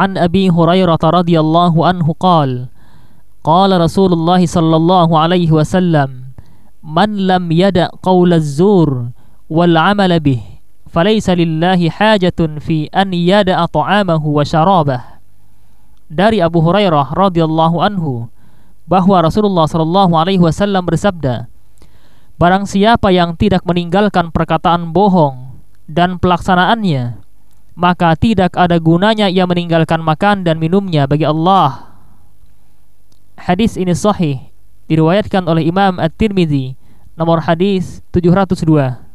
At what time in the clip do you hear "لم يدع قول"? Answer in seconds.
7.26-8.32